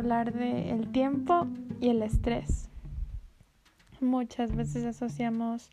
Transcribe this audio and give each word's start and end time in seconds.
hablar 0.00 0.32
de 0.32 0.70
el 0.70 0.90
tiempo 0.92 1.46
y 1.78 1.90
el 1.90 2.02
estrés. 2.02 2.70
Muchas 4.00 4.56
veces 4.56 4.86
asociamos 4.86 5.68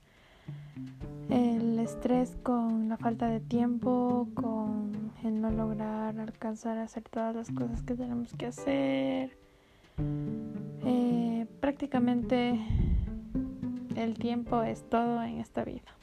el 1.30 1.80
estrés 1.80 2.36
con 2.44 2.90
la 2.90 2.98
falta 2.98 3.28
de 3.28 3.40
tiempo, 3.40 4.28
con 4.34 5.14
el 5.24 5.40
no 5.40 5.50
lograr 5.50 6.20
alcanzar 6.20 6.78
a 6.78 6.84
hacer 6.84 7.04
todas 7.04 7.36
las 7.36 7.52
cosas 7.52 7.82
que 7.84 7.94
tenemos 7.94 8.34
que 8.34 8.48
hacer. 8.48 9.38
Eh, 10.86 11.48
prácticamente 11.62 12.60
el 13.96 14.16
tiempo 14.16 14.62
es 14.62 14.84
todo 14.90 15.24
en 15.24 15.40
esta 15.40 15.64
vida. 15.64 15.96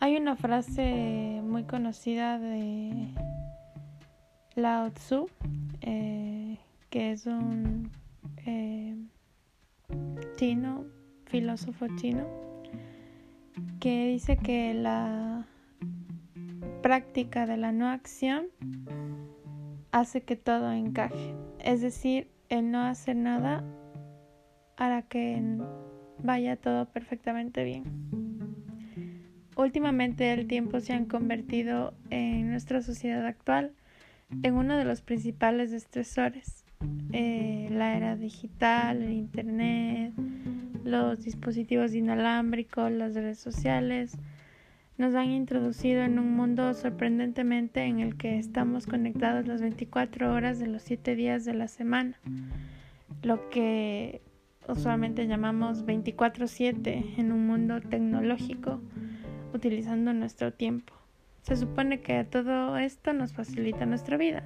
Hay 0.00 0.16
una 0.16 0.36
frase 0.36 1.42
muy 1.44 1.64
conocida 1.64 2.38
de 2.38 3.08
Lao 4.56 4.92
Tzu, 4.92 5.28
eh, 5.80 6.58
que 6.88 7.10
es 7.10 7.26
un 7.26 7.90
eh, 8.46 8.96
chino, 10.36 10.84
filósofo 11.26 11.86
chino, 11.96 12.24
que 13.80 14.06
dice 14.06 14.36
que 14.36 14.72
la 14.72 15.44
práctica 16.82 17.46
de 17.46 17.56
la 17.56 17.72
no 17.72 17.88
acción 17.88 18.46
hace 19.90 20.22
que 20.22 20.36
todo 20.36 20.70
encaje. 20.70 21.34
Es 21.58 21.80
decir, 21.80 22.28
el 22.48 22.70
no 22.70 22.82
hacer 22.82 23.16
nada 23.16 23.64
hará 24.76 25.02
que 25.02 25.42
vaya 26.22 26.54
todo 26.54 26.86
perfectamente 26.86 27.64
bien. 27.64 27.82
Últimamente 29.56 30.32
el 30.32 30.46
tiempo 30.46 30.78
se 30.78 30.92
ha 30.92 31.04
convertido 31.06 31.94
en 32.10 32.50
nuestra 32.50 32.82
sociedad 32.82 33.26
actual 33.26 33.72
en 34.42 34.54
uno 34.54 34.76
de 34.76 34.84
los 34.84 35.02
principales 35.02 35.72
estresores. 35.72 36.64
Eh, 37.12 37.68
la 37.70 37.96
era 37.96 38.16
digital, 38.16 39.02
el 39.02 39.12
Internet, 39.12 40.12
los 40.84 41.22
dispositivos 41.22 41.94
inalámbricos, 41.94 42.90
las 42.90 43.14
redes 43.14 43.38
sociales, 43.38 44.18
nos 44.96 45.14
han 45.14 45.30
introducido 45.30 46.02
en 46.02 46.18
un 46.18 46.34
mundo 46.36 46.72
sorprendentemente 46.74 47.82
en 47.82 48.00
el 48.00 48.16
que 48.16 48.38
estamos 48.38 48.86
conectados 48.86 49.46
las 49.46 49.60
24 49.60 50.32
horas 50.32 50.58
de 50.58 50.68
los 50.68 50.82
7 50.82 51.16
días 51.16 51.44
de 51.44 51.54
la 51.54 51.68
semana, 51.68 52.18
lo 53.22 53.48
que 53.50 54.22
usualmente 54.68 55.26
llamamos 55.26 55.84
24/7 55.84 57.18
en 57.18 57.32
un 57.32 57.46
mundo 57.46 57.80
tecnológico, 57.80 58.80
utilizando 59.52 60.12
nuestro 60.12 60.52
tiempo. 60.52 60.94
Se 61.44 61.56
supone 61.56 62.00
que 62.00 62.24
todo 62.24 62.78
esto 62.78 63.12
nos 63.12 63.34
facilita 63.34 63.84
nuestra 63.84 64.16
vida. 64.16 64.42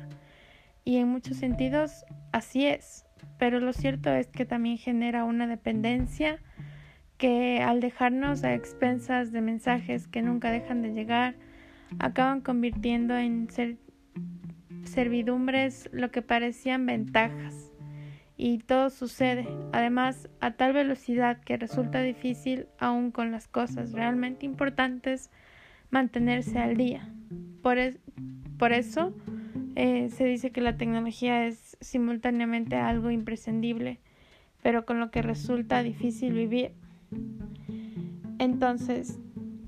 Y 0.85 0.97
en 0.97 1.07
muchos 1.07 1.37
sentidos 1.37 2.05
así 2.33 2.67
es. 2.67 3.07
Pero 3.39 3.61
lo 3.61 3.73
cierto 3.73 4.11
es 4.11 4.27
que 4.27 4.45
también 4.45 4.79
genera 4.79 5.23
una 5.23 5.47
dependencia 5.47 6.41
que 7.17 7.63
al 7.63 7.81
dejarnos 7.81 8.43
a 8.43 8.53
expensas 8.53 9.31
de 9.31 9.41
mensajes 9.43 10.09
que 10.09 10.23
nunca 10.23 10.51
dejan 10.51 10.83
de 10.83 10.93
llegar, 10.93 11.37
acaban 12.01 12.41
convirtiendo 12.41 13.17
en 13.17 13.47
servidumbres 14.83 15.89
lo 15.93 16.11
que 16.11 16.23
parecían 16.23 16.85
ventajas. 16.85 17.73
Y 18.37 18.59
todo 18.59 18.91
sucede, 18.91 19.49
además, 19.73 20.29
a 20.41 20.53
tal 20.53 20.73
velocidad 20.73 21.41
que 21.43 21.57
resulta 21.57 22.03
difícil, 22.03 22.67
aún 22.81 23.13
con 23.13 23.31
las 23.31 23.47
cosas 23.47 23.93
realmente 23.93 24.47
importantes, 24.47 25.31
mantenerse 25.91 26.59
al 26.59 26.77
día. 26.77 27.09
Por, 27.63 27.79
por 28.59 28.73
eso 28.73 29.15
eh, 29.77 30.11
se 30.11 30.25
dice 30.25 30.51
que 30.51 30.61
la 30.61 30.77
tecnología 30.77 31.47
es 31.47 31.77
simultáneamente 31.81 32.77
algo 32.77 33.11
imprescindible, 33.11 34.01
pero 34.63 34.85
con 34.85 35.01
lo 35.01 35.11
que 35.11 35.23
resulta 35.23 35.83
difícil 35.83 36.33
vivir. 36.33 36.73
Entonces, 38.39 39.19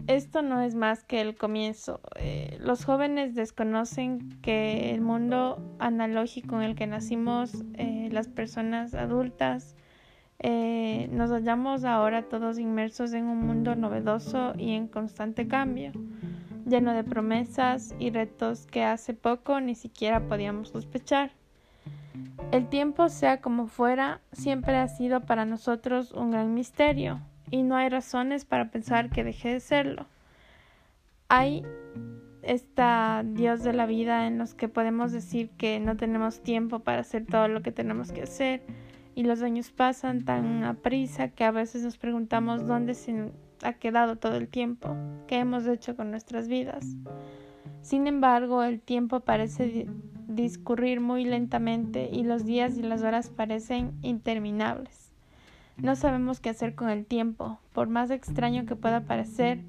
esto 0.06 0.42
no 0.42 0.60
es 0.60 0.74
más 0.74 1.04
que 1.04 1.20
el 1.20 1.36
comienzo. 1.36 2.00
Eh, 2.16 2.58
los 2.60 2.84
jóvenes 2.84 3.34
desconocen 3.34 4.40
que 4.42 4.92
el 4.92 5.00
mundo 5.00 5.76
analógico 5.78 6.56
en 6.56 6.62
el 6.62 6.74
que 6.74 6.88
nacimos, 6.88 7.64
eh, 7.74 8.08
las 8.10 8.26
personas 8.26 8.94
adultas, 8.94 9.76
eh, 10.42 11.08
nos 11.12 11.30
hallamos 11.30 11.84
ahora 11.84 12.22
todos 12.22 12.58
inmersos 12.58 13.12
en 13.12 13.26
un 13.26 13.46
mundo 13.46 13.76
novedoso 13.76 14.54
y 14.56 14.72
en 14.72 14.88
constante 14.88 15.46
cambio, 15.46 15.92
lleno 16.66 16.94
de 16.94 17.04
promesas 17.04 17.94
y 17.98 18.10
retos 18.10 18.66
que 18.66 18.82
hace 18.82 19.12
poco 19.12 19.60
ni 19.60 19.74
siquiera 19.74 20.26
podíamos 20.28 20.70
sospechar. 20.70 21.32
El 22.52 22.68
tiempo, 22.68 23.10
sea 23.10 23.42
como 23.42 23.66
fuera, 23.66 24.22
siempre 24.32 24.76
ha 24.76 24.88
sido 24.88 25.20
para 25.20 25.44
nosotros 25.44 26.12
un 26.12 26.30
gran 26.30 26.54
misterio 26.54 27.20
y 27.50 27.62
no 27.62 27.76
hay 27.76 27.90
razones 27.90 28.46
para 28.46 28.70
pensar 28.70 29.10
que 29.10 29.24
deje 29.24 29.52
de 29.52 29.60
serlo. 29.60 30.06
Hay 31.28 31.64
esta 32.42 33.22
Dios 33.26 33.62
de 33.62 33.74
la 33.74 33.84
vida 33.84 34.26
en 34.26 34.38
los 34.38 34.54
que 34.54 34.68
podemos 34.68 35.12
decir 35.12 35.50
que 35.50 35.78
no 35.80 35.98
tenemos 35.98 36.40
tiempo 36.40 36.78
para 36.78 37.00
hacer 37.00 37.26
todo 37.26 37.48
lo 37.48 37.60
que 37.60 37.72
tenemos 37.72 38.10
que 38.10 38.22
hacer, 38.22 38.62
y 39.14 39.24
los 39.24 39.42
años 39.42 39.70
pasan 39.70 40.24
tan 40.24 40.64
a 40.64 40.74
prisa 40.74 41.28
que 41.28 41.44
a 41.44 41.50
veces 41.50 41.82
nos 41.82 41.98
preguntamos 41.98 42.66
dónde 42.66 42.94
se 42.94 43.30
ha 43.62 43.72
quedado 43.74 44.16
todo 44.16 44.36
el 44.36 44.48
tiempo, 44.48 44.96
qué 45.26 45.38
hemos 45.38 45.66
hecho 45.66 45.96
con 45.96 46.10
nuestras 46.10 46.48
vidas. 46.48 46.86
Sin 47.82 48.06
embargo, 48.06 48.62
el 48.62 48.80
tiempo 48.80 49.20
parece 49.20 49.86
discurrir 50.28 51.00
muy 51.00 51.24
lentamente 51.24 52.08
y 52.12 52.22
los 52.22 52.44
días 52.44 52.76
y 52.76 52.82
las 52.82 53.02
horas 53.02 53.30
parecen 53.30 53.92
interminables. 54.02 55.12
No 55.76 55.96
sabemos 55.96 56.40
qué 56.40 56.50
hacer 56.50 56.74
con 56.74 56.90
el 56.90 57.06
tiempo, 57.06 57.58
por 57.72 57.88
más 57.88 58.10
extraño 58.10 58.66
que 58.66 58.76
pueda 58.76 59.00
parecer. 59.02 59.60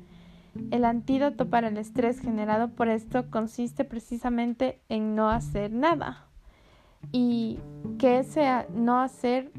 El 0.69 0.83
antídoto 0.83 1.49
para 1.49 1.69
el 1.69 1.77
estrés 1.77 2.19
generado 2.19 2.69
por 2.69 2.89
esto 2.89 3.29
consiste 3.29 3.85
precisamente 3.85 4.81
en 4.89 5.15
no 5.15 5.29
hacer 5.29 5.71
nada 5.71 6.30
y 7.11 7.59
que 7.97 8.19
ese 8.19 8.65
no 8.73 8.99
hacer 8.99 9.51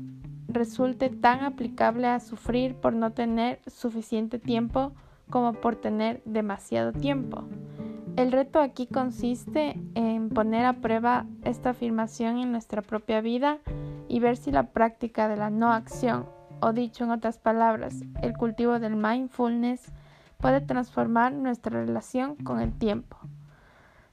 resulte 0.49 1.09
tan 1.09 1.41
aplicable 1.45 2.07
a 2.07 2.21
sufrir 2.21 2.75
por 2.75 2.93
no 2.93 3.13
tener 3.13 3.61
suficiente 3.67 4.39
tiempo 4.39 4.93
como 5.31 5.55
por 5.55 5.77
tener 5.77 6.23
demasiado 6.25 6.93
tiempo. 6.93 7.45
El 8.17 8.31
reto 8.31 8.61
aquí 8.61 8.87
consiste 8.87 9.81
en 9.95 10.29
poner 10.29 10.67
a 10.67 10.75
prueba 10.75 11.25
esta 11.45 11.71
afirmación 11.71 12.39
en 12.39 12.53
nuestra 12.53 12.83
propia 12.83 13.23
vida 13.23 13.59
y 14.09 14.21
ver 14.21 14.37
si 14.37 14.53
la 14.53 14.65
práctica 14.65 15.29
de 15.29 15.39
la 15.39 15.49
no 15.49 15.73
acción, 15.73 16.27
o 16.61 16.75
dicho 16.75 17.05
en 17.05 17.11
otras 17.11 17.39
palabras, 17.39 18.03
el 18.21 18.37
cultivo 18.37 18.79
del 18.79 18.97
mindfulness, 18.97 19.91
puede 20.37 20.61
transformar 20.61 21.33
nuestra 21.33 21.81
relación 21.81 22.37
con 22.37 22.61
el 22.61 22.77
tiempo. 22.77 23.17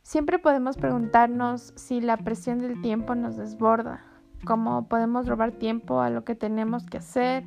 Siempre 0.04 0.40
podemos 0.40 0.78
preguntarnos 0.78 1.74
si 1.76 2.02
la 2.02 2.18
presión 2.18 2.60
del 2.60 2.82
tiempo 2.82 3.16
nos 3.16 3.38
desborda, 3.38 4.04
cómo 4.46 4.88
podemos 4.88 5.28
robar 5.28 5.52
tiempo 5.52 6.02
a 6.02 6.10
lo 6.10 6.24
que 6.24 6.36
tenemos 6.36 6.86
que 6.86 6.98
hacer 6.98 7.44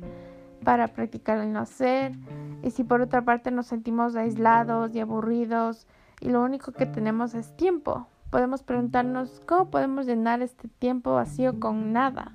para 0.63 0.87
practicar 0.87 1.39
el 1.39 1.51
no 1.51 1.59
hacer, 1.59 2.13
y 2.61 2.71
si 2.71 2.83
por 2.83 3.01
otra 3.01 3.25
parte 3.25 3.51
nos 3.51 3.67
sentimos 3.67 4.15
aislados 4.15 4.95
y 4.95 4.99
aburridos 4.99 5.87
y 6.21 6.29
lo 6.29 6.41
único 6.41 6.71
que 6.71 6.85
tenemos 6.85 7.33
es 7.33 7.55
tiempo. 7.57 8.07
Podemos 8.29 8.63
preguntarnos 8.63 9.41
cómo 9.45 9.69
podemos 9.69 10.05
llenar 10.05 10.41
este 10.41 10.67
tiempo 10.67 11.13
vacío 11.13 11.59
con 11.59 11.91
nada. 11.91 12.33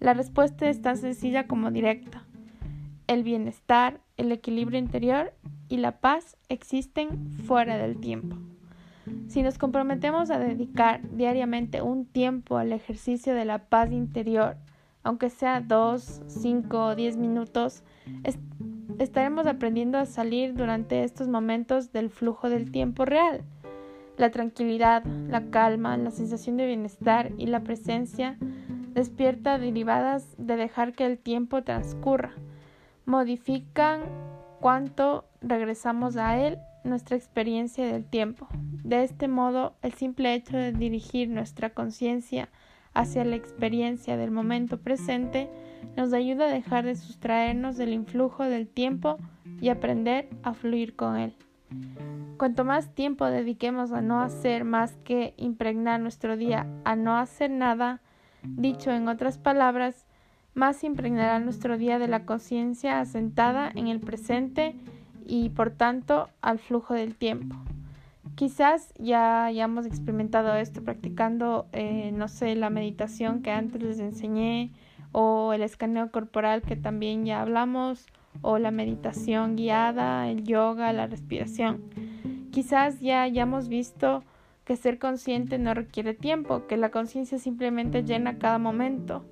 La 0.00 0.14
respuesta 0.14 0.68
es 0.68 0.80
tan 0.82 0.96
sencilla 0.96 1.46
como 1.46 1.70
directa. 1.70 2.24
El 3.06 3.22
bienestar, 3.22 4.00
el 4.16 4.32
equilibrio 4.32 4.78
interior 4.78 5.34
y 5.68 5.76
la 5.76 6.00
paz 6.00 6.36
existen 6.48 7.30
fuera 7.32 7.76
del 7.76 8.00
tiempo. 8.00 8.36
Si 9.32 9.42
nos 9.42 9.56
comprometemos 9.56 10.30
a 10.30 10.38
dedicar 10.38 11.00
diariamente 11.08 11.80
un 11.80 12.04
tiempo 12.04 12.58
al 12.58 12.70
ejercicio 12.70 13.34
de 13.34 13.46
la 13.46 13.60
paz 13.60 13.90
interior, 13.90 14.56
aunque 15.04 15.30
sea 15.30 15.62
dos, 15.62 16.20
cinco 16.26 16.88
o 16.88 16.94
diez 16.94 17.16
minutos, 17.16 17.82
estaremos 18.98 19.46
aprendiendo 19.46 19.96
a 19.96 20.04
salir 20.04 20.52
durante 20.52 21.02
estos 21.02 21.28
momentos 21.28 21.92
del 21.92 22.10
flujo 22.10 22.50
del 22.50 22.70
tiempo 22.70 23.06
real. 23.06 23.42
La 24.18 24.30
tranquilidad, 24.30 25.02
la 25.30 25.46
calma, 25.48 25.96
la 25.96 26.10
sensación 26.10 26.58
de 26.58 26.66
bienestar 26.66 27.32
y 27.38 27.46
la 27.46 27.60
presencia 27.60 28.36
despierta 28.92 29.56
derivadas 29.56 30.26
de 30.36 30.56
dejar 30.56 30.92
que 30.92 31.06
el 31.06 31.16
tiempo 31.16 31.62
transcurra. 31.62 32.34
Modifican 33.06 34.02
cuánto 34.60 35.24
regresamos 35.40 36.18
a 36.18 36.38
él 36.38 36.58
nuestra 36.84 37.16
experiencia 37.16 37.86
del 37.86 38.04
tiempo. 38.04 38.48
De 38.84 39.04
este 39.04 39.28
modo, 39.28 39.74
el 39.82 39.92
simple 39.94 40.34
hecho 40.34 40.56
de 40.56 40.72
dirigir 40.72 41.28
nuestra 41.28 41.70
conciencia 41.70 42.48
hacia 42.94 43.24
la 43.24 43.36
experiencia 43.36 44.16
del 44.16 44.30
momento 44.30 44.78
presente 44.78 45.48
nos 45.96 46.12
ayuda 46.12 46.46
a 46.46 46.52
dejar 46.52 46.84
de 46.84 46.94
sustraernos 46.94 47.76
del 47.76 47.92
influjo 47.92 48.44
del 48.44 48.68
tiempo 48.68 49.18
y 49.60 49.68
aprender 49.68 50.28
a 50.42 50.54
fluir 50.54 50.94
con 50.96 51.16
él. 51.16 51.34
Cuanto 52.36 52.64
más 52.64 52.94
tiempo 52.94 53.26
dediquemos 53.26 53.92
a 53.92 54.00
no 54.00 54.20
hacer 54.20 54.64
más 54.64 54.96
que 55.04 55.34
impregnar 55.36 56.00
nuestro 56.00 56.36
día 56.36 56.66
a 56.84 56.96
no 56.96 57.16
hacer 57.16 57.50
nada, 57.50 58.00
dicho 58.42 58.90
en 58.90 59.08
otras 59.08 59.38
palabras, 59.38 60.06
más 60.54 60.84
impregnará 60.84 61.38
nuestro 61.38 61.78
día 61.78 61.98
de 61.98 62.08
la 62.08 62.26
conciencia 62.26 63.00
asentada 63.00 63.70
en 63.74 63.88
el 63.88 64.00
presente 64.00 64.76
y 65.26 65.50
por 65.50 65.70
tanto 65.70 66.28
al 66.40 66.58
flujo 66.58 66.94
del 66.94 67.14
tiempo. 67.14 67.56
Quizás 68.34 68.92
ya 68.98 69.44
hayamos 69.44 69.84
experimentado 69.86 70.54
esto 70.54 70.82
practicando, 70.82 71.66
eh, 71.72 72.12
no 72.12 72.28
sé, 72.28 72.54
la 72.54 72.70
meditación 72.70 73.42
que 73.42 73.50
antes 73.50 73.82
les 73.82 73.98
enseñé 73.98 74.72
o 75.12 75.52
el 75.52 75.62
escaneo 75.62 76.10
corporal 76.10 76.62
que 76.62 76.76
también 76.76 77.26
ya 77.26 77.42
hablamos 77.42 78.06
o 78.40 78.58
la 78.58 78.70
meditación 78.70 79.56
guiada, 79.56 80.30
el 80.30 80.44
yoga, 80.44 80.92
la 80.92 81.06
respiración. 81.06 81.82
Quizás 82.50 83.00
ya 83.00 83.22
hayamos 83.22 83.68
visto 83.68 84.24
que 84.64 84.76
ser 84.76 84.98
consciente 84.98 85.58
no 85.58 85.74
requiere 85.74 86.14
tiempo, 86.14 86.66
que 86.66 86.76
la 86.76 86.90
conciencia 86.90 87.38
simplemente 87.38 88.04
llena 88.04 88.38
cada 88.38 88.58
momento, 88.58 89.24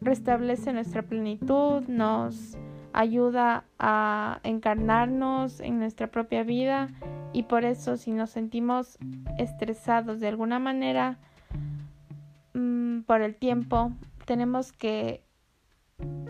restablece 0.00 0.72
nuestra 0.72 1.02
plenitud, 1.02 1.82
nos 1.86 2.56
ayuda 2.92 3.64
a 3.78 4.40
encarnarnos 4.42 5.60
en 5.60 5.78
nuestra 5.78 6.08
propia 6.08 6.42
vida 6.42 6.88
y 7.32 7.44
por 7.44 7.64
eso 7.64 7.96
si 7.96 8.12
nos 8.12 8.30
sentimos 8.30 8.98
estresados 9.38 10.20
de 10.20 10.28
alguna 10.28 10.58
manera 10.58 11.18
mm, 12.54 13.00
por 13.02 13.22
el 13.22 13.34
tiempo, 13.34 13.92
tenemos 14.26 14.72
que 14.72 15.24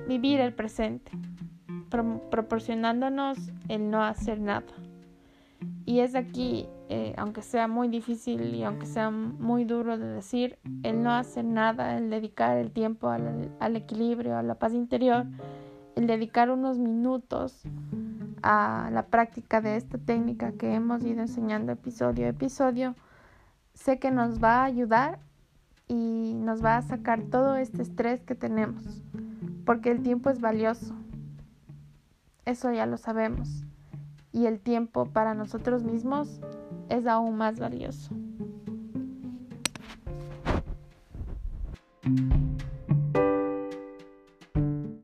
vivir 0.07 0.41
el 0.41 0.53
presente, 0.53 1.13
proporcionándonos 2.31 3.39
el 3.69 3.91
no 3.91 4.03
hacer 4.03 4.41
nada. 4.41 4.67
Y 5.85 6.01
es 6.01 6.15
aquí, 6.15 6.67
eh, 6.89 7.15
aunque 7.17 7.43
sea 7.43 7.67
muy 7.67 7.89
difícil 7.89 8.55
y 8.55 8.63
aunque 8.63 8.87
sea 8.87 9.11
muy 9.11 9.65
duro 9.65 9.99
de 9.99 10.07
decir, 10.07 10.59
el 10.83 11.03
no 11.03 11.13
hacer 11.13 11.45
nada, 11.45 11.97
el 11.99 12.11
dedicar 12.11 12.57
el 12.57 12.71
tiempo 12.71 13.09
al 13.09 13.77
equilibrio, 13.77 14.37
a 14.37 14.43
la 14.43 14.55
paz 14.55 14.75
interior, 14.75 15.27
el 15.97 16.07
dedicar 16.07 16.51
unos 16.51 16.79
minutos 16.79 17.63
a 18.43 18.91
la 18.93 19.07
práctica 19.07 19.61
de 19.61 19.77
esta 19.77 19.99
técnica 19.99 20.53
que 20.53 20.75
hemos 20.75 21.05
ido 21.05 21.21
enseñando 21.21 21.73
episodio 21.73 22.27
a 22.27 22.31
episodio, 22.31 22.95
sé 23.75 23.99
que 23.99 24.11
nos 24.11 24.43
va 24.43 24.63
a 24.63 24.65
ayudar 24.65 25.21
y 25.89 26.35
nos 26.35 26.65
va 26.65 26.77
a 26.77 26.83
sacar 26.83 27.23
todo 27.23 27.57
este 27.57 27.83
estrés 27.83 28.23
que 28.23 28.35
tenemos, 28.35 29.03
porque 29.65 29.91
el 29.91 30.03
tiempo 30.03 30.31
es 30.31 30.41
valioso. 30.41 30.95
Eso 32.45 32.73
ya 32.73 32.87
lo 32.87 32.97
sabemos. 32.97 33.65
Y 34.33 34.47
el 34.47 34.61
tiempo 34.61 35.07
para 35.07 35.35
nosotros 35.35 35.85
mismos 35.85 36.41
es 36.89 37.07
aún 37.07 37.37
más 37.37 37.61
valioso. 37.61 38.15